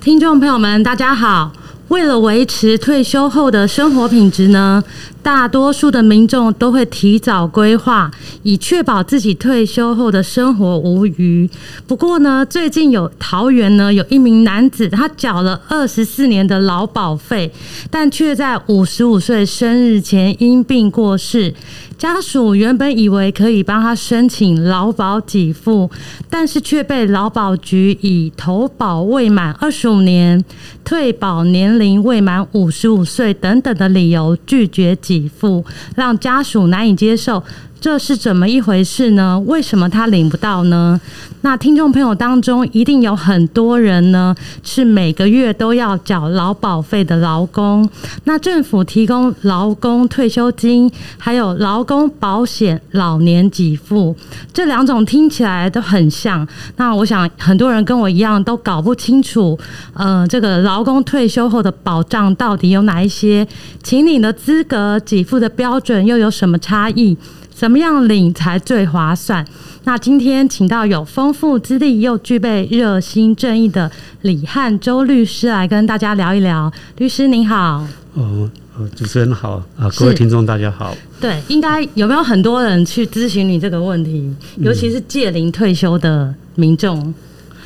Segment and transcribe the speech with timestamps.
[0.00, 1.52] 听众朋友们，大家好。
[1.88, 4.82] 为了维持退休后的生活品质呢，
[5.22, 8.10] 大多数的民众都会提早规划，
[8.42, 11.50] 以确保自己退休后的生活无虞。
[11.86, 17.52] 不过呢，最近有桃园呢有一名男子，他缴了二十四年的劳保费，
[17.90, 21.52] 但却在五十五岁生日前因病过世。
[22.00, 25.90] 家属原本以为可以帮他申请劳保给付，
[26.30, 30.42] 但是却被劳保局以投保未满二十五年、
[30.82, 35.62] 退保年龄未满五十五岁等等的理由拒绝给付，
[35.94, 37.44] 让家属难以接受。
[37.78, 39.38] 这是怎么一回事呢？
[39.46, 40.98] 为什么他领不到呢？
[41.42, 47.88] 那听众朋友当中一定有很多人呢，是每个月都要缴劳保费的劳工。
[48.24, 54.14] 那政府提供劳工退休金，还有劳工保险老年给付，
[54.52, 56.46] 这两种听起来都很像。
[56.76, 59.58] 那我想很多人跟我一样都搞不清楚，
[59.94, 63.46] 呃，这个劳工退休后的保障到底有哪一些？
[63.82, 67.16] 请领的资格、给付的标准又有什么差异？
[67.52, 69.44] 怎么样领才最划算？
[69.84, 73.90] 那今天请到有丰富资历又具备热心正义的
[74.22, 76.70] 李汉周律师来跟大家聊一聊。
[76.98, 77.86] 律师您好。
[78.14, 78.48] 哦，
[78.94, 80.94] 主持人好啊，各位听众大家好。
[81.20, 84.30] 对，应该有没有很多人去咨询你这个问题？
[84.58, 86.98] 尤其是届龄退休的民众。
[87.00, 87.14] 嗯，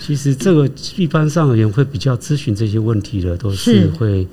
[0.00, 4.26] 其实这个一般上而言会比较咨询这些问题的，都是会。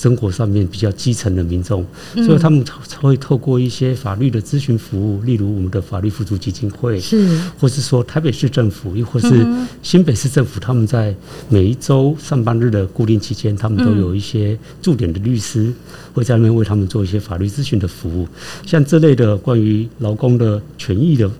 [0.00, 1.84] 生活上面比较基层的民众，
[2.24, 9.46] 所以他们才会透过一些法律的咨询服务，例如我们的法律辅助基金会，是，或是说台北市政府，又或是
[9.82, 11.14] 新北市政府，他们在
[11.50, 15.70] 每一周上班日的固定期间，他们都有一些驻点的律师
[16.14, 18.26] 会在那边为他们做一些法律咨询的服务，
[18.64, 21.30] 像这类的关于劳工的权益的。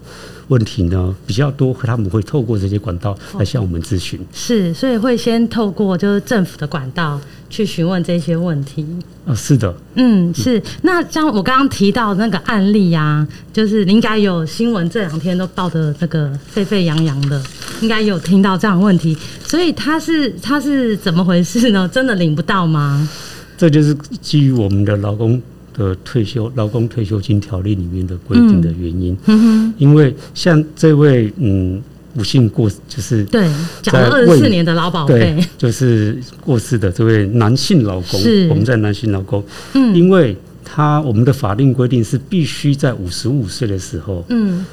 [0.51, 4.21] 问题呢比较多，他们会透过这些管道来向我们咨询。
[4.33, 8.85] 是，所以会先透过就是政府的管道去询问这些问题。
[9.25, 10.61] 啊，是的，嗯，是。
[10.83, 17.41] 那像我刚刚提到那个案例啊，就是应该有新闻这两天都报的那个沸沸扬扬的，
[17.81, 19.17] 应该有听到这样的问题。
[19.45, 21.89] 所以他是他是怎么回事呢？
[21.93, 23.09] 真的领不到吗？
[23.57, 25.41] 这就是基于我们的劳工。
[25.81, 31.81] 的退休劳工退休金条例里面的规定的原因，嗯，因为像这位嗯，
[32.15, 33.49] 不幸过就是对，
[33.81, 38.21] 讲了二十四年的老保费，就是过世的这位男性劳工，
[38.51, 39.43] 我们在男性劳工，
[39.73, 44.67] 嗯，因为他我们的法定规定是必须在五十五岁的时候，嗯，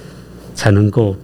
[0.53, 1.15] 才能够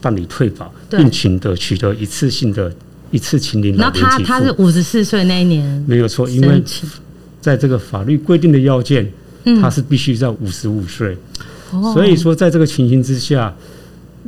[0.00, 2.72] 办理退保，并取得取得一次性的
[3.10, 3.76] 一次请领。
[3.76, 6.62] 那他他是五十四岁那一年没有错，因为。
[7.40, 9.10] 在这个法律规定的要件，
[9.60, 11.16] 他是必须在五十五岁，
[11.94, 13.54] 所以说在这个情形之下，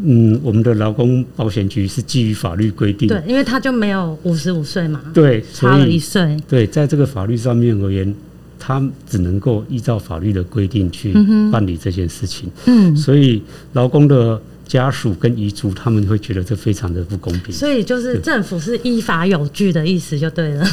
[0.02, 8.14] 嗯，我们的劳工保险局是基于法律规定，对，因为他就没有五十五岁嘛，对，差了一岁，对，在这个法律上面而言，
[8.58, 11.12] 他只能够依照法律的规定去
[11.50, 13.42] 办理这件事情，嗯，所以
[13.74, 20.66] 劳工的家属跟遗族他们会觉得这非常的不公平，所以就是政府是依法有据的意思就对了。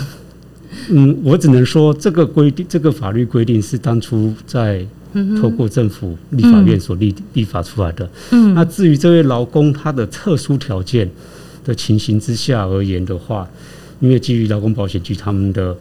[0.89, 4.85] 嗯，我只能说，这个规定，这个法律规定是当初在
[5.41, 8.09] 透过政府立法院所立立法出来的。
[8.31, 11.09] 嗯，那至于这位劳工他的特殊条件
[11.65, 13.47] 的情形之下而言的话，
[13.99, 15.75] 因为基于劳工保险局他们的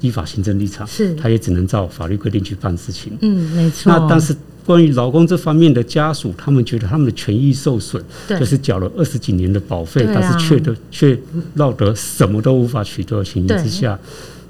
[0.00, 3.16] 依法行政立场，是，他也只能照法律规定去办事情。
[3.22, 3.90] 嗯，没错。
[3.90, 4.36] 那但是
[4.66, 11.16] 关于劳工这方面的家属，他们觉得他们的权益受损，就是缴了二十几年的保费，但是却得却
[11.54, 13.96] 落得什么都无法取得的情形之下。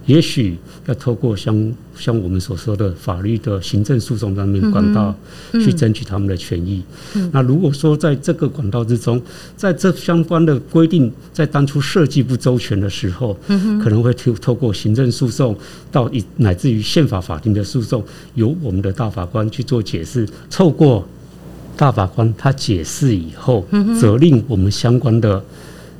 [0.06, 0.56] 也许
[0.86, 5.14] 要透过像像我们所说的法律的行政诉讼方面管道
[5.52, 6.82] 去争取他们的权益。
[7.32, 9.20] 那如果说在这个管道之中，
[9.56, 13.36] 在这相关的规定在当初设计不周全的时候，
[13.82, 15.56] 可能会透透过行政诉讼
[15.90, 18.02] 到以乃至于宪法法庭的诉讼，
[18.34, 20.28] 由我们的大法官去做解释。
[20.48, 21.06] 透过
[21.76, 23.66] 大法官他解释以后，
[24.00, 25.42] 责令我们相关的。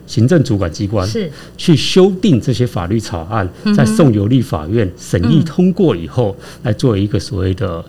[0.06, 7.84] 行政主管机关是去修订这些法律草案，再送由立法院审议通过以后，来做一个所谓的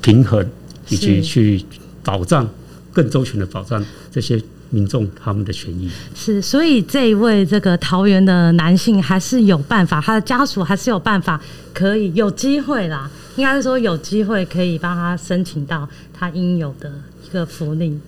[0.00, 0.44] 平衡，
[0.88, 1.64] 以及去
[2.02, 2.48] 保障
[2.92, 4.40] 更周全的保障这些
[4.70, 5.88] 民众他们的权益。
[6.14, 11.40] 是，所以这一位这个桃园的男性还是有办法，他的家属还是有办法
[11.72, 16.90] 可以有机会啦，应该是说有机会可以帮他申请到他应有的
[17.24, 17.98] 一个福利。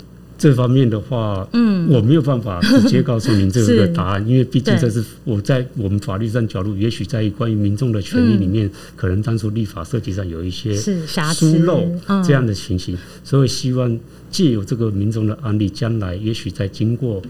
[0.43, 11.85] 这方面的话，嗯，我没有办法直接告诉您这个 答案，因为毕竟这是我在我们法律上角度，也许在于关于民众的权利里面，可能当初立法设计上有一些疏漏
[12.27, 13.97] 这样的情形，所以希望
[14.33, 17.23] 借由这个民众的案例，将来也许在经过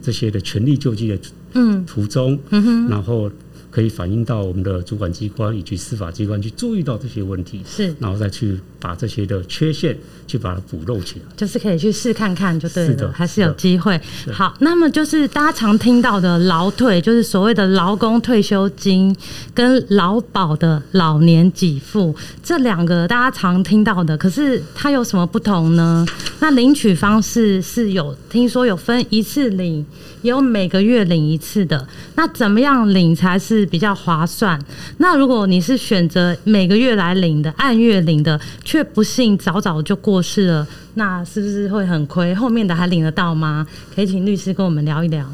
[0.00, 1.18] 这些的权利救济的
[1.54, 1.84] 嗯。
[1.84, 3.28] 途中，嗯然后。
[3.72, 9.96] 可以反映到我们的主管机关以及司法机关去注意到这些问题，是，然后再去把这些的缺陷
[10.26, 13.98] 去把它补漏起来，就是可以去试看看就对了，是的，还是有机会。
[14.30, 19.16] 好，那么就是大家常听到的劳退，就是所谓的劳工退休金
[19.54, 26.04] 跟劳保的老年给付，这两个大家常听到的，可是它有什么不同呢？
[26.40, 29.86] 那领取方式是有听说有分一次领，
[30.22, 31.86] 有每个月领一次的，
[32.16, 33.62] 那怎么样领才是？
[33.72, 34.60] 比较划算。
[34.98, 38.38] 那如果你是选择每个月来领的，按月领的，
[38.72, 42.34] 却不幸早早就过世了，那是不是会很亏？
[42.34, 43.66] 后面的还领得到吗？
[43.94, 45.30] 可以请律师跟我们聊一聊。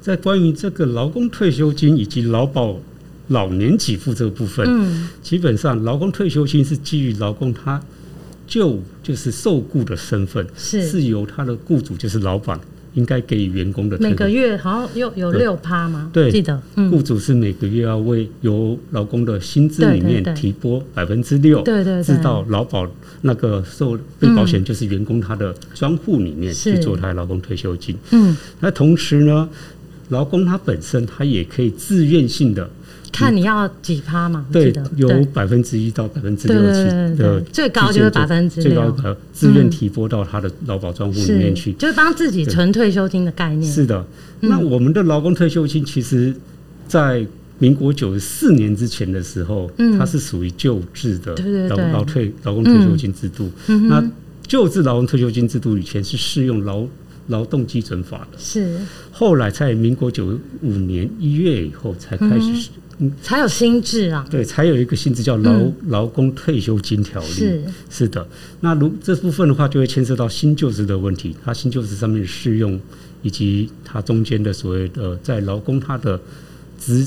[0.00, 2.78] 在关于这个劳工退休金以及劳保
[3.28, 7.78] 老年给付这个部分，嗯，基本上劳工退休金是基于劳工他
[8.46, 12.58] 就就是受雇的身份，是是由他的雇主就是老板。
[12.94, 16.10] 应该给予员工的每个月好像有有六趴吗？
[16.12, 16.60] 对，记得，
[16.90, 22.88] 雇主是每个月要为由劳工的薪资里面提拨百分之六，对对，至到劳保
[23.22, 27.96] 那个受被保险就是员工他的专户里面去做他的劳工退休金。
[28.10, 29.48] 嗯，那同时呢，
[30.08, 32.68] 劳工他本身他也可以自愿性的。
[33.12, 34.46] 看你要几趴嘛？
[34.52, 43.70] 对，有百分之一到百分之六七的，最高就是百分之最高的自愿提拨到他的劳保账户里面去，就是帮自己存退休金的概念。
[43.70, 44.04] 是的，
[44.40, 46.34] 那我们的劳工退休金，其实，
[46.86, 47.26] 在
[47.58, 51.34] 民国九十四年之前的时候，它是属于旧制的
[51.68, 53.50] 劳劳退劳工退休金制度。
[53.88, 54.02] 那
[54.46, 55.76] 旧制劳工退休金制度。
[55.76, 56.86] 以前是适用劳
[57.26, 58.78] 劳动基准法的，是
[59.12, 62.70] 后来在民国九五年一月以后才开始。
[63.22, 67.28] 才有新制啊，对，才有一个新制叫劳劳工退休金条例。
[67.28, 67.64] 是。
[67.88, 68.26] 是的，
[68.60, 72.80] 那如这部分的话，就会牵涉到新旧制的问题，它新旧制上面适用，
[73.22, 76.20] 以及它中间的所谓的在劳工他的
[76.78, 77.06] 职。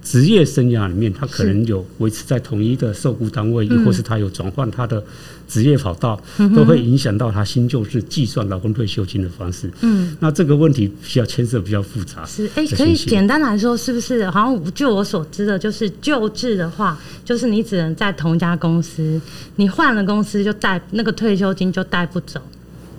[0.00, 5.04] 职业生涯里面，他可能有维持在统一的受雇单位，亦或是他有转换他的
[5.48, 6.20] 职业跑道，
[6.54, 9.68] 都会影响到他新旧制计算劳工退休金的方式。
[9.80, 12.24] 嗯，那这个问题比较牵涉比较复杂。
[12.26, 14.28] 是，哎，可以简单来说，是不是？
[14.30, 19.20] 好像就我所知的，就是旧制的话，就是你只能在同一家公司，
[19.56, 22.40] 你换了公司就带那个退休金就带不走。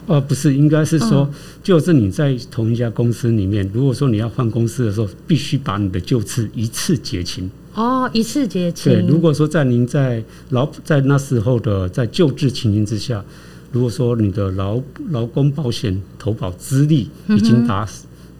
[0.09, 1.29] 呃，不是，应该是说，
[1.61, 7.47] 就是你在同一家公司里面，如果说你要换公司的时候，必须把你的旧制一次结清。
[7.75, 8.91] 哦，一次结清。
[8.91, 13.23] 对，如果说在您在劳在那时候的在旧制情形之下，
[13.71, 17.87] 如果说你的劳劳工保险投保资历已经达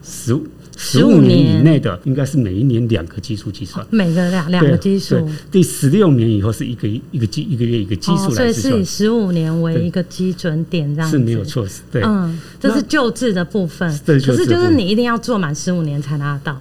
[0.01, 0.43] 十五。
[0.81, 5.29] 十五年以内的，应该是每一年两个基数计算，每个两两个基数。
[5.51, 11.67] 第十六年以后是一个一个基一个月一个基数来计算，所以是以十五年为一个基准点，这样是没有错。
[11.91, 13.89] 对，嗯，这是救治的部分。
[14.05, 16.57] 可是就是你一定要做满十五年才拿到。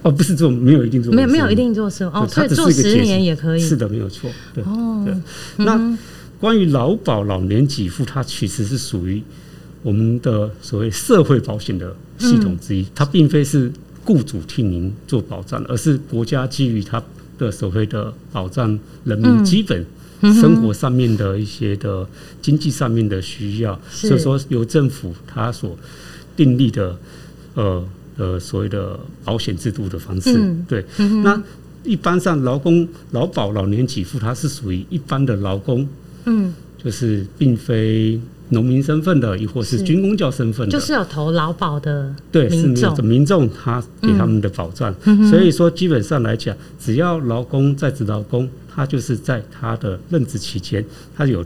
[0.00, 3.60] 哦，不是做，没有一定做，没有没有一定做十五哦，所以做十年也可以。
[3.60, 4.30] 是的，没有错。
[4.54, 5.06] 对哦，
[5.58, 5.98] 那
[6.40, 9.22] 关于劳保老年给付，它其实是属于。
[9.82, 13.70] 我们的所谓社会保险的系统之一，它并非是
[14.04, 17.02] 雇主替您做保障，而是国家基于它
[17.38, 19.84] 的所谓的保障人民基本
[20.20, 22.06] 生活上面的一些的
[22.40, 25.76] 经济上面的需要，所以说由政府它所
[26.36, 26.96] 订立的
[27.54, 27.84] 呃
[28.16, 30.56] 呃所谓的保险制度的方式。
[30.68, 30.84] 对，
[31.24, 31.42] 那
[31.82, 35.88] 一般上劳工劳保老年给付，它是属于一般的劳工，
[36.26, 38.20] 嗯，就是并非。
[38.48, 44.94] 农民身份的，亦或是军公教身份的，就是有投劳保的，对，是民众民众他给他们的保障。
[45.04, 50.84] 嗯、所以说，基本上来讲，只要劳工在职劳工，他就是在他的任职期间，
[51.16, 51.42] 他有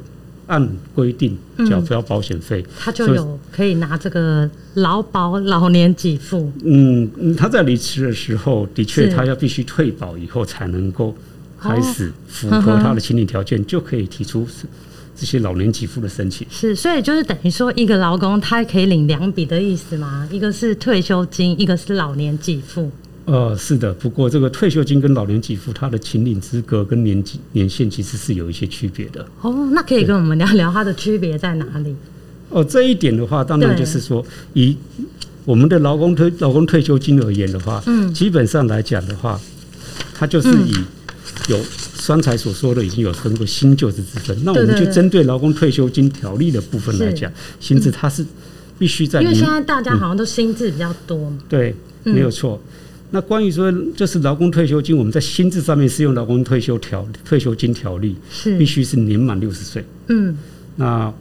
[0.49, 1.39] 按规定
[1.71, 6.51] 缴交保险费，嗯，他就有可以拿这个劳保老年给付。
[6.65, 11.15] 嗯，他在离职的时候，的确他要必须退保以后才能够
[11.61, 14.45] 开始符合他的心理条件，就可以提出。
[15.19, 20.29] 这些老年给付的申请是，所以就是等于说，一个劳工他可以领两笔的意思吗？
[20.31, 22.91] 一个是退休金，一个是老年给付。
[23.25, 23.93] 呃，是的。
[23.95, 29.27] 不过这个退休金跟老年给付，它的请领资格跟年纪年限其实是有一些区别的。
[29.41, 31.97] 哦，那可以跟我们聊聊它的区别在哪里？
[32.51, 34.77] 哦，这一点的话，当然就是说，以
[35.45, 39.41] 我们的劳工退劳工退休金而言的话，嗯，基本上来讲的话，
[40.15, 40.75] 它就是以
[41.49, 41.59] 有
[42.07, 44.37] 刚才所说的已经有分过新旧制之分。
[44.45, 48.25] 那我们就针对劳工退休金条例的部分来讲，薪资它是
[48.79, 51.39] 必须在，因为现在大家好像都薪资比较多嘛。
[51.49, 51.75] 对，
[52.05, 52.61] 没有错。
[53.11, 59.85] 那关于说就是劳工退休金，我们在薪资上面适用劳工退休条退休金条例，是必须是年满六十岁。
[60.09, 60.37] 嗯，
[60.75, 61.13] 那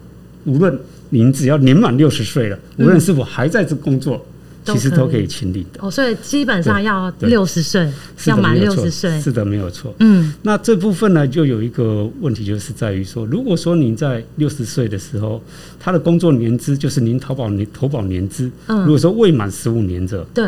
[0.46, 0.78] 无论
[1.12, 4.26] 您只要年满六十岁了，无论是否还在这工作，
[4.66, 5.80] 其实都可以请领的。
[5.82, 7.92] 哦，所以基本上要六十岁，
[8.26, 9.94] 要满六十岁，是的，没有错。
[10.00, 15.42] 嗯，那这部分呢，就有一个问题，就是在于说，如果说您在六十岁的时候，
[15.80, 20.46] 他的工作年资就是您投保年投保年资，嗯，如果说未满十五年者，对。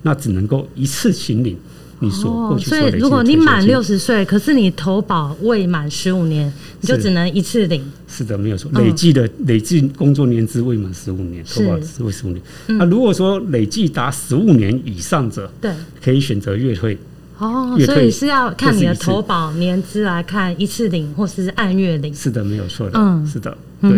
[0.00, 1.58] 那只能够一次请领
[2.00, 7.84] 你所过去所以如果你满六十岁，可是你投保未满十五年，你就只能一次领。
[8.06, 8.70] 是的，没有错。
[8.74, 12.40] 累计的累计工作年资未满十五年，投保是未十五年。
[12.66, 16.96] 那如果说累计达十五年以上者，对，可以选择月退。
[17.38, 22.14] 哦，所以是要看你的投保年资来看，一次领或是按月领。
[22.14, 22.98] 是的，没有错的。
[22.98, 23.90] 嗯，是的，对。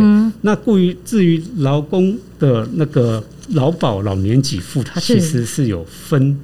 [0.42, 3.22] 那过于至于劳工的那个。
[3.54, 6.38] 劳保老年给付，它其实是有分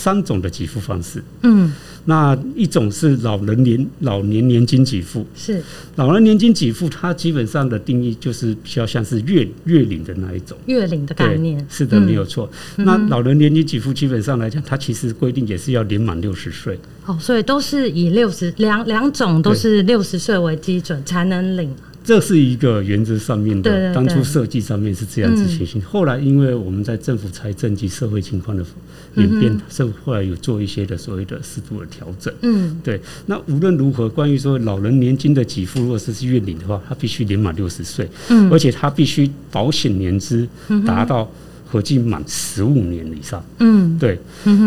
[0.00, 1.22] 三种的给付方式。
[1.42, 1.72] 嗯，
[2.06, 5.62] 那一种是老人年老年年金给付，是
[5.96, 11.64] 老人年金给付，它基本上的定义就是比较像是月月领的那一种月领的概念。
[11.68, 12.50] 是的，没有错。
[12.78, 16.78] 嗯、那老人年金给付基本上来讲，它其实规定也是要年满六十岁。
[17.04, 21.70] 哦，所以都是以六十两两种都是六十岁为基准才能领。
[22.10, 25.80] 这是一个原则上面的，当初设计上面是这样子情形。
[25.80, 28.64] 后来因为我们在政府财政及社会情况的
[29.14, 32.34] 演变，社会后来有做一些的所谓的适度的调整。
[32.40, 33.00] 嗯，对。
[33.26, 40.44] 那无论如何，关于说老人年金的给付，如果是月领的话，他必须年满六十岁，嗯，而且他必须保险年资
[40.84, 41.30] 达到
[41.64, 43.40] 合计满十五年以上。
[43.60, 44.18] 嗯，对。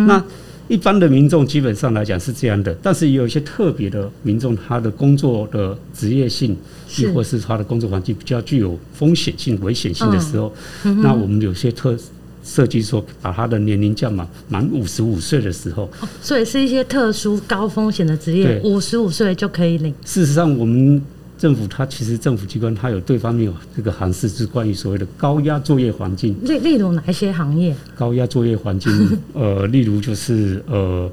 [0.07, 0.23] 那。
[0.67, 6.55] 一般的民众基本上来讲是这样的，但是也有一些特别的民众，他的工作的职业性，
[6.97, 10.53] 亦或是他的工作环境比较具有风险性、危险性的时候，
[10.85, 11.97] 嗯、那我们有些特
[12.43, 19.93] 设计说，把他的年龄降满满五十五岁的时候，哦，所以是一些特殊高风险的职业，五十五岁就可以领。
[20.05, 21.01] 事实上，我们。
[21.43, 26.33] 政府它其实政府机关它有对方面有这个函释，是关于所谓的高压作业环境。
[26.43, 27.75] 例例如哪一些行业？
[27.97, 28.89] 高压作业环境，
[29.35, 31.11] 呃，例如就是呃，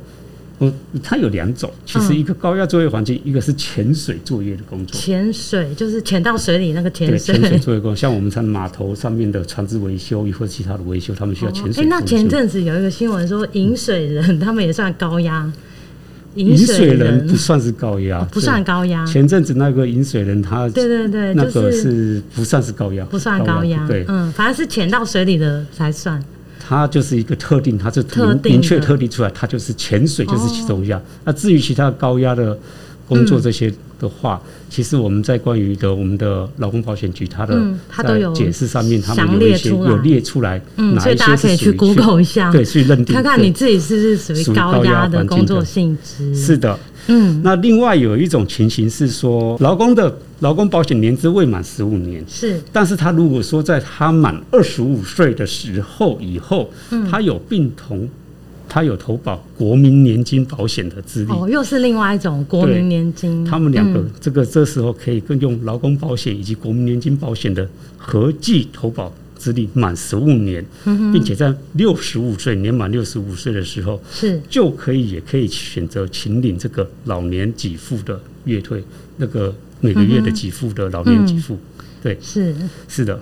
[0.61, 0.73] 呃，
[1.03, 1.69] 它有两种。
[1.85, 4.97] 其实一个高压作业环境，嗯、一个是潜水作业的工作。
[4.97, 7.19] 潜水就是潜到水里那个潜水。
[7.19, 11.83] 潜水作业工作，像我们在码头上面的船只维修，或者其他的维修，他们需要潜水。
[11.83, 15.53] 哎、哦欸，那前阵子有一个新闻说，引水人 他们也算高压。
[16.35, 19.05] 引水人不算是高压，不算高压。
[19.05, 23.87] 前阵子那个饮水人，他对对对，那个是不算是高压，不算高压。
[23.87, 26.23] 对，嗯，反正是潜到水里的才算。
[26.59, 31.03] 它就是一个特定，它是明明确特定出来，它就是潜水就是其中一项。
[31.25, 32.57] 那至于其他高压的
[33.11, 34.41] 工作这些的话，
[34.71, 37.61] 其实我们在关于的我们的劳工保险局，它的
[38.05, 46.33] 在解释上面，他们有一些有列出来，嗯，所以大家可以去 Google 一下，对，去认定，看看你自己是不是属于高压的工作性质。
[46.37, 47.41] 是的，嗯。
[47.43, 56.71] 那另外有一种情形是说，劳工的劳工保险年资未满十五年，是，但是他如果说在他满二十五岁的时候以后，
[57.11, 58.09] 他有病童。
[58.71, 63.45] 他有投保国民年金保险的资历哦，又是另外一种国民年金。
[63.45, 78.85] 他们两个这个这时候可以更用劳工保险以及国民年金保险的合计投保资历满十五年，并且在六十五岁年满六十五岁的时候是就可以也可以选择请领这个老年给付的月退，
[79.17, 81.59] 那个每个月的给付的老年给付。
[82.01, 82.55] 对，是
[82.87, 83.21] 是的。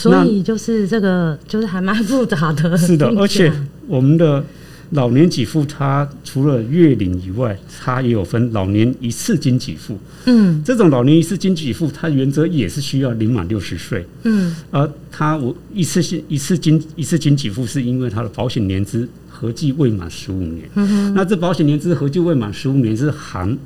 [0.00, 2.76] 所以就是这个，就是还蛮复杂的。
[2.78, 3.52] 是的，而且
[3.86, 4.44] 我们的
[4.90, 9.98] 老年给付，它除了月领以外，它也有分老年一次金给付。
[10.24, 14.06] 嗯，这种老年一次金给付，它原则也是需要领满六十岁。
[14.24, 20.68] 嗯，而它我一次性一次金一次金给付，是因为它的保险年资合计未满十五年。
[20.74, 23.56] 嗯哼，那这保险年资合计未满十五年是含。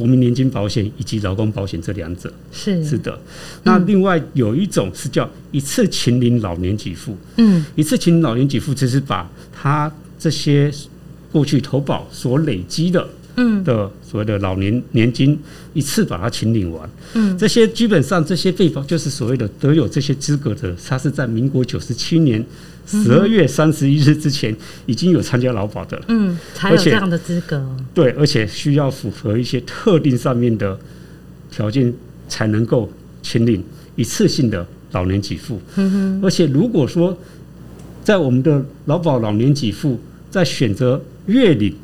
[0.00, 2.32] 国民年金保险以及劳工保险这两者。
[2.50, 2.82] 是。
[2.82, 3.16] 是的，
[3.62, 10.72] 那另外有一种是叫一次请领老年给付，嗯，一次请领老年给付就是把他这些
[11.30, 13.62] 过去投保所累积的，嗯。
[13.62, 15.38] 的所谓的老年年金
[15.74, 22.44] 一次把它请领完，嗯，这些基本上这些被保就是所谓的得有这些资格的，他是在民国九十七年。
[22.90, 24.54] 十二月三十一日之前
[24.86, 27.64] 已经有参加劳保的了，嗯，才有这样的资格。
[27.94, 30.78] 对，而且需要符合一些特定上面的
[31.50, 31.92] 条件，
[32.28, 32.90] 才能够
[33.22, 33.62] 签订
[33.94, 35.60] 一次性的老年给付。
[35.76, 37.16] 嗯、而且如果说
[38.02, 41.74] 在我们的劳保老年给付在选择月领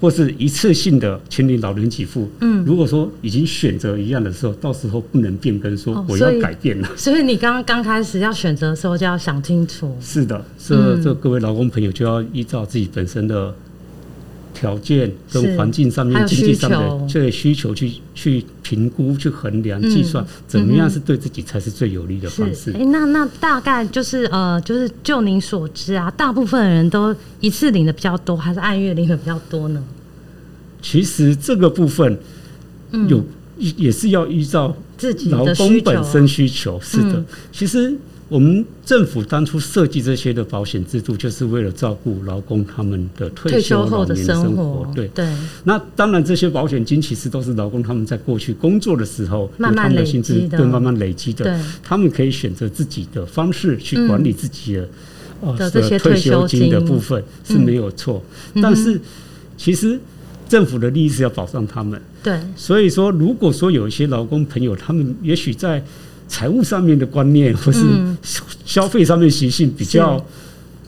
[0.00, 6.88] 或是一次性的请你老人给付，嗯，如果说已经选择一样的时候，到时候不能变更，说我要改变了。
[6.88, 9.94] 哦、所以，所以你刚刚刚开始要选择的时候，就要想清楚。
[10.00, 13.54] 是的，这这各位劳工朋友就要依照自己本身的。
[14.52, 22.72] 条件跟环境上面、经济上的这些需求去去评估、去衡量、计算，怎么样是对自己才是最有利的方式？
[22.72, 29.82] 哎，那那大概就是呃，就是就您所知啊，大部分的人都一次领的比较多，还是按月领的比较多呢？
[30.82, 32.18] 其实这个部分
[33.08, 33.24] 有
[33.56, 36.78] 也是要依照自己劳工本身需求。
[36.80, 37.96] 是的，其实。
[38.30, 44.86] 我们政府当初设计这些的保险制度，就是为了照顾劳工他们的退休老年的生活。
[44.94, 45.28] 对对。
[45.64, 51.44] 那当然，这些保险金其实都是劳工他们在过去工作的时候，慢慢累积的，对，慢慢累积的。
[51.44, 51.60] 对。
[51.82, 54.88] 他们可以选择自己的方式去管理自己的
[55.40, 58.22] 呃的退休金的部分是没有错。
[58.62, 59.00] 但是，
[59.56, 59.98] 其实
[60.48, 62.00] 政府的利益是要保障他们。
[62.22, 62.38] 对。
[62.54, 65.82] 所以说，如果说有一些劳工朋友，他们也许在
[66.30, 67.84] 财务上面的观念，或是
[68.64, 70.24] 消费上面习性比较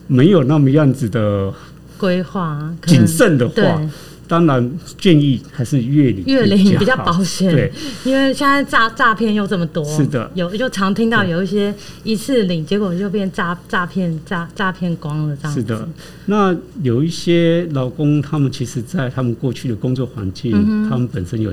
[0.06, 1.52] 没有那么样子的
[1.98, 3.82] 规划谨慎的话。
[4.28, 7.52] 当然，建议还是月领月领比较保险。
[7.52, 7.70] 对，
[8.02, 15.52] 因为现在诈诈骗又这么多，是的，有就常听到有一些一次领，结果就变诈诈骗诈诈骗光了这样。
[15.52, 15.86] 是的，
[16.26, 21.52] 那有一些老公，他们其实，在他们过去的工作环境，嗯、他们本身有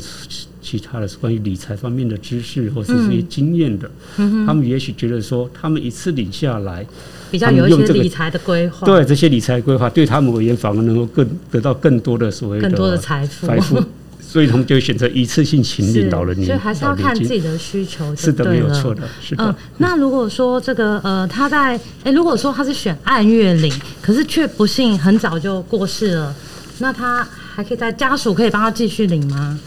[0.69, 6.85] 其他的关于理财方面的知识或是这些经验的，嗯、他们也许觉得说，他们一次领下来。
[7.31, 13.79] 比较有一些理财的规划，对这些理财规划，对他们而言反而能够更得到更多的所谓更多的财富，财富，
[14.19, 18.15] 所以他们就会选择一次性请领老人年，所以还是要看自己的需求。
[18.15, 19.44] 是的，没有错的，是的。
[19.44, 26.35] 呃、那如果说这个呃，他在哎、欸，如果说他是选按月领，可是却不幸很早就过世了，
[26.79, 27.24] 那他
[27.55, 29.59] 还可以在家属可以帮他继续领吗？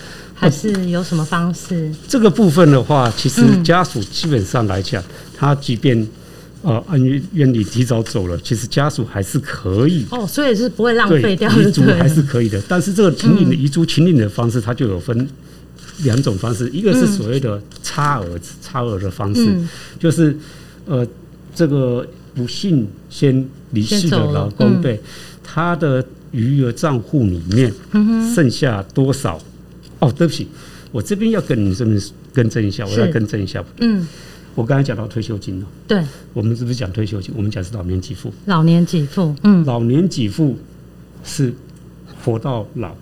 [0.42, 1.87] 还是有什么方式？
[1.87, 6.07] 呃、这个部分的话，其实家属基本上来讲，嗯、他即便。
[6.64, 12.62] 呃，按院里提早走了，其实家属还是可以哦，所以是不会浪费掉，遗嘱还是可以的。
[12.68, 15.28] 但是这个请领的遗嘱请领的方式，它就有分
[16.05, 19.52] 两种方式，一个是所谓的差额差额的方式，
[19.98, 20.38] 就是
[20.87, 21.05] 呃，
[21.52, 25.00] 这个不幸先离世的老公，对
[25.42, 27.74] 他的余额账户里面
[28.33, 29.37] 剩下多少？
[30.03, 30.49] 哦，对不起，
[30.91, 31.99] 我这边要跟你这边
[32.35, 34.07] 更正一下，我要更正一下，嗯。
[34.55, 37.33] 我刚才讲到退休金了，对，我们是不是讲退休金？
[37.35, 38.31] 我们讲是老年给付。
[38.45, 40.59] 老年给付，嗯，老年给付
[41.25, 41.55] 是
[42.23, 42.95] 活到老。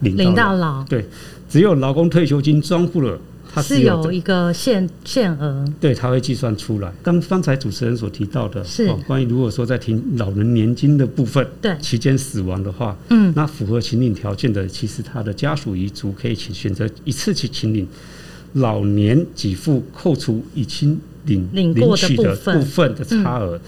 [0.00, 1.04] 领到老，对，
[1.48, 3.18] 只有劳工退休金装付了，
[3.54, 6.92] 它是有，一个限限额，对，它会计算出来。
[7.02, 17.86] 刚刚才主持人所提到的是、哦、关于如果说在停老人年金的部分，对，期间死亡的话，嗯，那符合请领条件的，其实他的家属遗嘱可以请选择一次去请领。
[18.54, 23.60] 老年给付扣除已经领领取的部分的差额，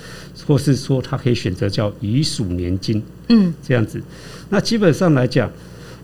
[0.47, 4.01] 或是说他可以选择叫遗属年金，嗯，这样子。
[4.49, 5.51] 那基本上来讲，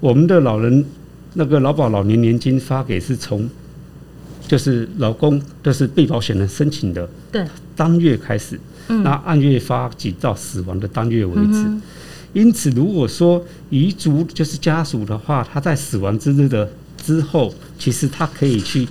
[0.01, 0.85] 我们的老人
[1.35, 3.49] 那个劳保老年年金发给是从，
[4.53, 7.43] 就是劳工就是被保险人申请的，对，
[7.75, 11.67] 当月开始，那按月发给到死亡的当月为止。
[12.35, 16.69] 因此，如果说遗嘱就是家属的话，他在死亡之日的。
[17.03, 18.87] 之后，其实他可以去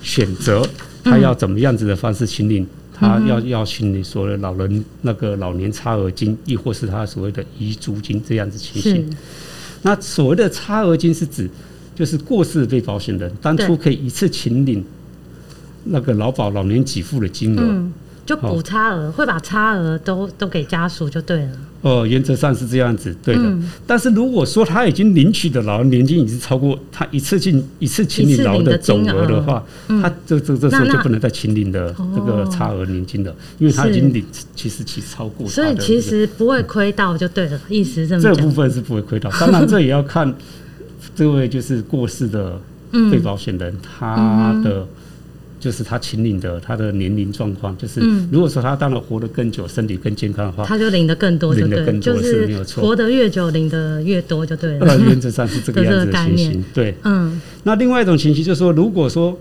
[0.00, 0.66] 选择
[1.04, 9.14] 他要怎么样子的方式请领，他要要请你所谓的老人那个老年差额金，亦或是他所谓的遗嘱金这样子情形。
[9.82, 11.50] 那所谓的差额金是指，
[11.94, 14.84] 就是过世的被保险人当初可以一次请领
[15.84, 17.84] 那个劳保老年给付的金额。
[18.24, 21.50] 就补差额，会把差额都都给家属就对了。
[21.80, 23.42] 哦，原则上是这样子，对的。
[23.42, 34.24] 嗯、但是如果说他已经领取的老人年金已经超过他一次性一次请领劳的总额的话，他这这这时候就不能再请领的这个差额年金了，因为他已经领
[34.54, 35.48] 其实其实超过。
[35.48, 38.22] 所以其实不会亏到就对了，意思这么。
[38.22, 40.32] 这部分是不会亏到，当然这也要看
[41.14, 42.60] 这位就是过世的
[43.10, 44.86] 被保险人他的。
[45.62, 48.00] 就是他请领的，他的年龄状况，就是
[48.32, 52.82] 如果说他当然活得更久，身体更健康的话，他就领的更多，领的更多是没有错。
[52.82, 54.98] 活得越久，领的越多就对了。
[54.98, 57.40] 原则上是这个样子的情形， 对，嗯。
[57.62, 59.38] 那另外一种情形就是说，如果说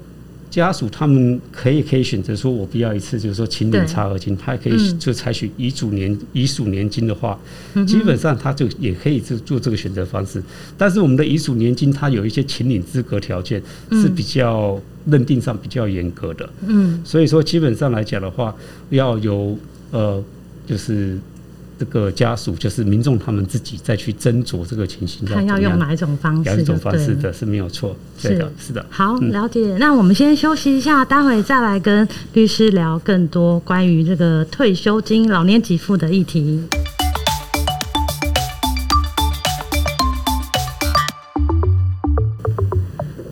[0.51, 7.39] 家属他们可以可以选择说，我不要一次，就是说请领差额金，他也可以就采取遗嘱年遗属年金的话，
[7.87, 10.43] 基本上他就也可以做做这个选择方式。
[10.77, 16.49] 但是我们的遗属年金，它有一些请领资格条件是比较认定上比较严格的。
[16.67, 18.53] 嗯，所以说基本上来讲的话，
[18.89, 19.57] 要有
[19.91, 20.23] 呃
[20.67, 21.17] 就是。
[21.81, 28.85] 这个家属就是民众，他们自己再去斟酌这个情形，看要用哪一种方式，哪一种方式的是没有错，是的，是的。
[28.87, 29.75] 好，了解。
[29.79, 36.61] 那我们先休息一下，待会再来跟律师聊更多关于这个退休金、老年给付的议题。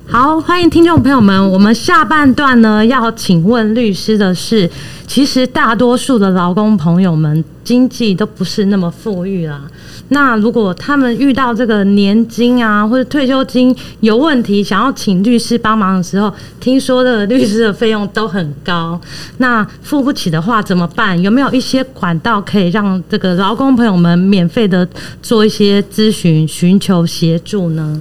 [0.08, 1.52] 好，欢迎听众朋友们。
[1.52, 4.68] 我们下半段呢，要请问律师的是，
[5.10, 9.64] 其实大多数的劳工朋友们经济都不是那么富裕啦。
[10.10, 19.02] 那如果他们遇到这个年金啊或者退休金有问题，想要请律师帮忙的时候，听说的律师的费用都很高。
[19.40, 21.20] 那付不起的话怎么办？
[21.20, 24.88] 有没有一些管道可以让这个劳工朋友们免费的
[25.24, 28.00] 做一些咨询，寻求协助呢？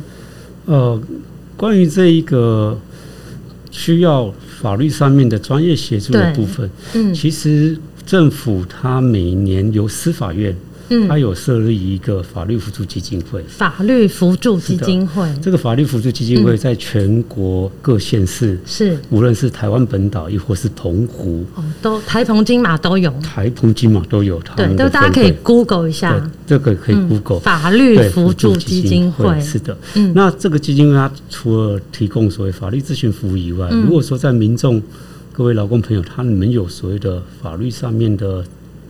[0.66, 1.00] 呃。
[1.56, 2.78] 关于这一个
[3.72, 10.54] 需要法律上面的专业协助的部分，嗯，其实政府它每年由司法院。
[10.90, 13.42] 嗯，他有设立一个法律辅助基金会。
[13.48, 23.10] 法律辅助基金会，这个法律辅助基金会在全国各县市是，无论是台湾本岛亦或是澎湖，哦，都台澎金马都有。
[23.22, 29.38] 台澎金马都有，对，都大家可以 Google 一下，这个可以 Google 法律辅助基金会。
[29.40, 34.82] 是的，嗯，那这个基金会它除了提供所谓法律咨询服务以外，如果说在民众
[35.32, 38.44] 各位劳工朋友，他们有所谓的法律上面的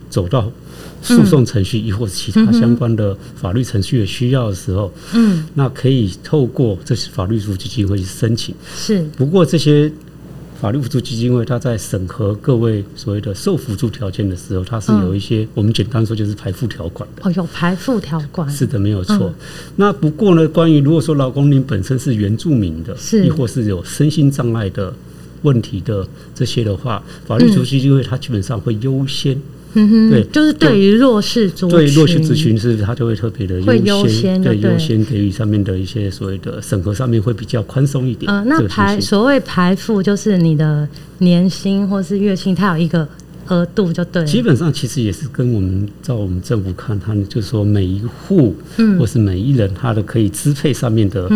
[0.09, 0.49] 走到。
[1.01, 8.53] 诉讼程序，亦或是其他相关的法律程序的需要的时候，嗯，那可以透过这些法律辅助基金会去申请。
[8.75, 9.91] 是，不过这些
[10.59, 17.21] 法律辅助基金会，它在审核各位所谓的受辅助条件的时候，它是有一些我们简单说就是排付条款的。
[17.23, 18.49] 哦，有排付条款。
[18.49, 19.33] 是的，没有错。
[19.77, 24.93] 那不过呢，关于如果说劳工您本身是原住民的，是，亦或是有身心障碍的
[25.43, 29.41] 问题的这些的话，法律辅助基金会它基本上会优先。
[29.73, 38.31] 嗯哼，对，就是对于弱势族群，对弱势族群是他就会特别的优先，对优先给予上面的一些所谓的审核上面会比较宽松一点。
[38.31, 40.87] 呃，那排所谓排付就是你的
[41.19, 43.07] 年薪或是月薪，它有一个
[43.49, 44.25] 额度就对。
[44.25, 51.29] 基本上其实也是跟我们照我们政府看，他们就是说每一户，嗯，或是每一人他的可以支配上面的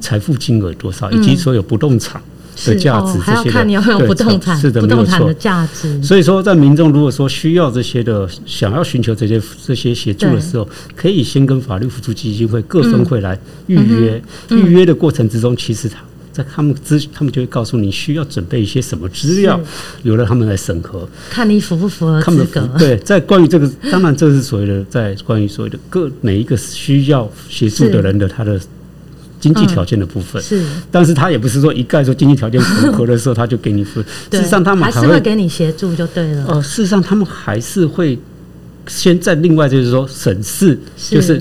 [0.00, 2.20] 财富金额多少，以及所有不动产。
[2.64, 6.02] 的价值，这些的，还要看你有没有不动产，是的，不动产的价值。
[6.02, 14.22] 所以说，在民众如果说需要这些的，想要寻求这些这些协助的时候，可以先跟法律辅助基金会各分会来预约。
[14.50, 15.98] 预约的过程之中，其实他
[16.32, 19.60] 在他们资，他们就会告诉你需要准备一些什么资料，
[20.02, 22.68] 由了他们来审核，看你符不符合资格。
[22.78, 28.60] 对， 在关于这个，当然这是所谓的，在关于所谓的各每一个需要协助的人的他的。
[29.38, 34.00] 经济条件的部分、嗯、是，但是他也不是说一概说经济条件符合的时候他就给你付，
[34.32, 36.46] 事实上他们还，还是会给你协助就对了。
[36.48, 38.18] 呃，事实上他们还是会
[38.86, 41.40] 先在另外就是说审视，就是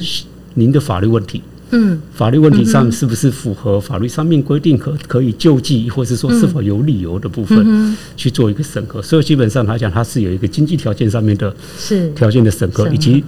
[0.56, 9.02] 您的法律问题，嗯，法律问题上是不是符合法律上面规定可可以救济，或是说是否有理由的部分去做一个审核。
[9.02, 12.10] 所以基本上来讲，它是有一个经济条件上面的是。
[12.10, 12.88] 条件的审核。
[12.90, 13.24] 以及。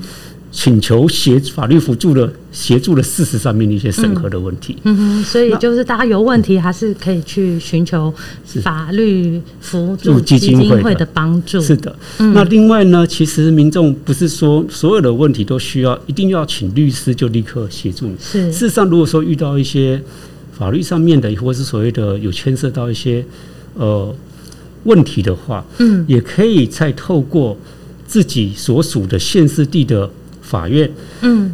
[0.49, 8.11] 请求协法律辅助的协助的事实上面的一些审核的问题，嗯哼，所以就是大家有问题还是可以去寻求
[8.63, 11.59] 法律辅助基金会的帮助。
[11.59, 18.15] 是的，那另外呢，其实民众不是说所有的问题都需要一定要请律师就立刻协助你。
[18.19, 20.01] 是，事实上如果说遇到一些
[20.57, 23.23] 法律上面的，或是所谓的有牵涉到一些
[23.75, 24.15] 呃
[24.85, 27.55] 问题的话，嗯，也可以再透过
[28.07, 30.09] 自己所属的县市地的。
[30.49, 30.89] 法院，
[31.21, 31.53] 嗯，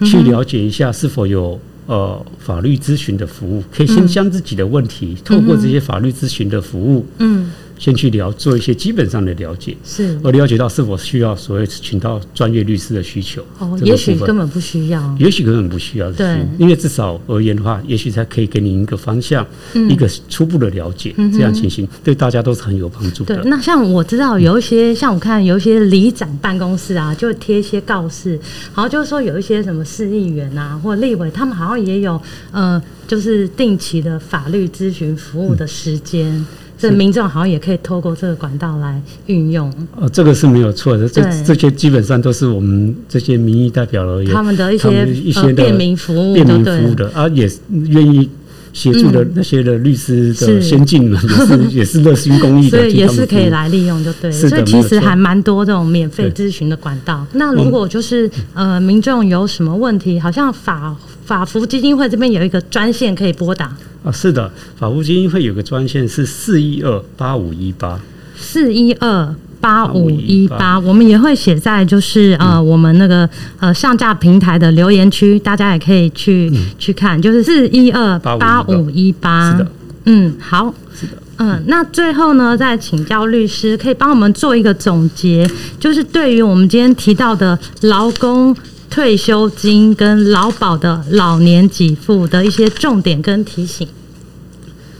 [0.00, 7.50] 去了解一下是否有呃法律咨询的服务，可以先将自己的问题透过这些法律咨询的服务，嗯。
[7.82, 13.44] 先去了做一些基本上的了解，是而了解到是否需要所谓请到专业律师的需求。
[13.58, 16.12] 哦，也许根本不需要，也许根本不需要。
[16.12, 21.12] 对，因为至少而言的话，也许才可以给你一个方向，嗯、一个初步的了解。
[21.16, 23.34] 嗯、这样情形对大家都是很有帮助的。
[23.34, 28.38] 对，那像我知道有一些，像我看有一些里长办公室啊，就贴一些告示，
[28.72, 32.20] 好像就是说有一些什么市议员啊或立委，他们好像也有
[32.52, 36.32] 呃，就是定期的法律咨询服务的时间。
[36.32, 36.46] 嗯
[36.82, 39.72] 这民众好像也可以透过这个管道来运用。
[40.00, 41.08] 呃，这个是没有错的。
[41.08, 48.28] 这这些基本上都是我们这些民意代表而言，他们的一些一些便民服务，便民服务的啊，也愿意
[48.72, 54.32] 协助的那些的律师的先进们，也是 也是热心公益的，所以也是可以来利用，就对。
[54.32, 57.26] 所以其实还蛮多这种免费咨询的管道。
[57.34, 64.10] 那如果就是呃，民众有什么问题，好像法法服基金会这边有一个专线可以拨打啊。
[64.10, 68.00] 是的，法扶基金会有个专线是四一二八五一八
[68.36, 69.34] 四一二。
[69.62, 73.28] 八五一八，我们也会写在就是呃、嗯、我们那个
[73.60, 79.52] 呃上架平台的留言区，大家也可以去、嗯、去看，就是四一二八五一八。
[79.52, 79.70] 是的，
[80.06, 85.48] 嗯，好，是的，嗯，那最后呢，再请教律师，可以帮我们做一个总结，
[85.78, 88.54] 就是对于我们今天提到的劳工
[88.90, 93.86] 退休金跟劳保的老年给付的一些重点跟提醒。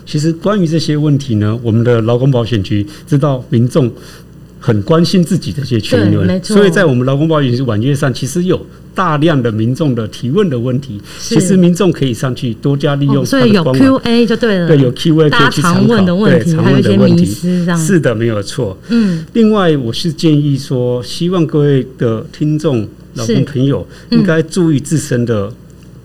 [0.04, 3.90] 其实关于这些问题呢，我们的劳工保险局知道民众。
[4.64, 11.00] 很关心自己的一些权益，所以在我们劳工保险网页上，其实有大量的民众的提问的问题。
[11.18, 14.68] 其实民众可以上去多加利用，所以有 Q&A 就对了。
[14.68, 16.04] 对，有 Q&A 可以去参考。
[16.04, 17.76] 对，还有一些迷思这样。
[17.76, 18.78] 是的，没有错。
[18.90, 19.24] 嗯。
[19.32, 25.52] 另外，我是建议说，希望各位的听众、劳工朋友应该注意自身的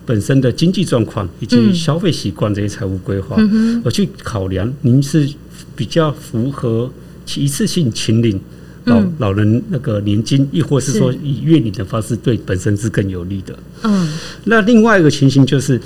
[0.04, 3.38] 本身的经济状况以及消费习惯这些财务规划，
[3.84, 5.30] 我去考量您是
[5.76, 6.90] 比较符合。
[7.36, 8.40] 一次性请领
[8.86, 13.58] 老老人那个年金，亦或是说以月领的方式，对本身是更有利的。
[13.84, 14.08] 嗯，
[14.46, 15.80] 那另外一个情形就是，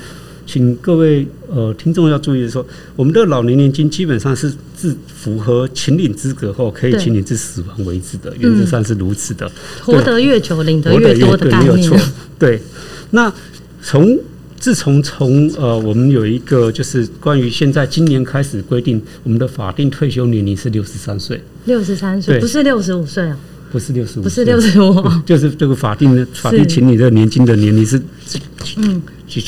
[0.45, 9.51] 请各位呃听众要注意的说，我们的老年年金基本上是自符合请领资格后可以请领至死亡为止的，原则上是如此的。
[9.81, 11.73] 活得越久，领得越多的概念。
[11.73, 11.97] 没有错。
[12.37, 12.61] 对，
[13.09, 13.33] 那
[13.81, 14.19] 从。
[14.61, 23.35] 自从从呃，我们有一个就是关于现在今年开始规定，我们的法定退休年龄是六十三岁，六十三岁，不是六十五岁啊，
[23.71, 27.99] 不是六十五，不是六十五， 就是这个法定的 法定请你的年金的年龄是，
[28.77, 29.01] 嗯，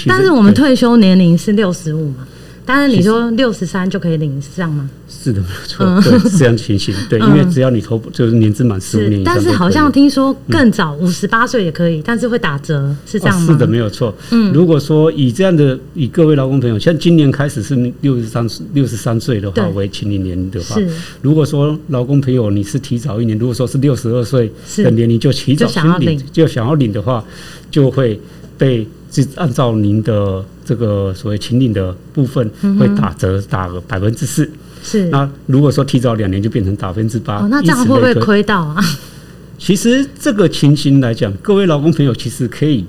[0.08, 2.28] 但是我们退休年龄是六十五嘛。
[2.66, 4.90] 当然，你说六十三就可以领上吗？
[5.10, 6.96] 是的，没有错，这样情形。
[7.10, 13.54] 对，因为只要你投就是年资满十五年以上，但是好像听说更早五十八岁也可以，但是会打折，是这样吗？
[13.54, 14.16] 是的，没有错。
[14.32, 20.78] 嗯，如果说以这样的以各位劳工朋友，像今年开始是六十三六十三岁的话为请领年龄的话，
[21.22, 27.24] 如果说劳工朋友你是提早一年，如果说是六十二岁的年龄就提早请领，就想要领的话，
[27.70, 28.20] 就会
[28.58, 28.88] 被。
[29.14, 32.50] 是按照您的这个所谓请领的部分
[32.80, 34.50] 会打折打个百分之四，
[34.82, 35.08] 是。
[35.10, 38.84] 那如果说提早两年就变成百分之八，那这样会不会亏到啊？
[39.60, 42.84] 其实这个情形来讲，各位劳工朋友其实可以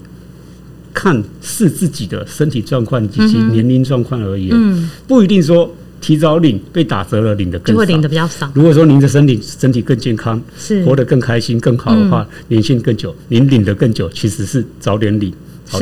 [0.95, 8.51] 看视自己的身体状况以及年龄状况而言，嗯，不一定说提早领被打折了领的更少，会领的比较少。
[8.55, 15.33] 如果说您的身体身体更健康，是活得更开心更好的话，年限更久，您领的更久，其实是早点领。
[15.66, 15.79] 好，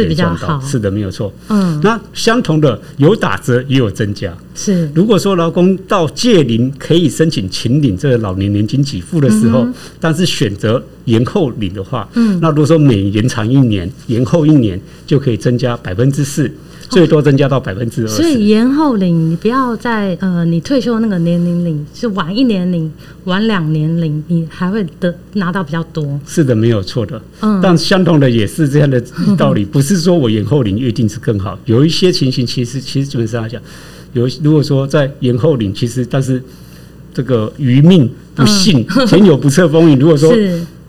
[0.61, 1.33] 是的，没有错。
[1.49, 4.33] 嗯，那相同的有打折也有增加。
[4.55, 9.67] 是，如果说劳工到届龄可以申请请领这个老年年金给付的时候，
[10.01, 16.51] 但是选择延后领的话，嗯，那如果说每延长一年，延后一年就可以增加百分之四。
[16.95, 22.93] 最多增加到百分之二十，所以延后领，你不要在呃，你退休那个年龄领，是晚一年领，
[23.25, 26.21] 晚两年领，你还会得拿到比较多。
[26.27, 27.21] 是的，没有错的。
[27.41, 29.03] 嗯，但相同的也是这样的
[29.37, 31.59] 道理，不是说我延后领一定是更好。
[31.65, 33.61] 有一些情形，其实其实基本上来讲，
[34.13, 36.43] 有如果说在延后领，其实但是
[37.15, 39.99] 这个余命不幸， 前有不测风云。
[39.99, 40.35] 如果说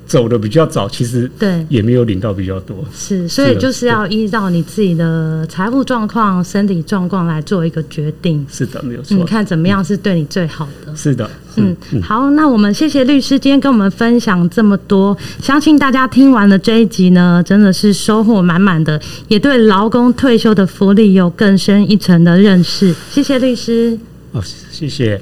[0.05, 2.83] 走的比较早，其实对也没有领到比较多。
[2.93, 8.45] 是，所以就是要依照你自己的财务状况、身体状况来做一个决定。
[8.51, 9.17] 是的，没有错。
[9.17, 10.95] 你看怎么样是对你最好的？
[10.95, 22.93] 是的，嗯，好，那我们谢谢律师今天跟我们分享这么多，相信大家听完了这一集呢，真的是收获满满的，也对劳工退休的福利有更深一层的认识。
[23.09, 23.97] 谢谢律师。
[24.33, 25.21] 哦，谢谢。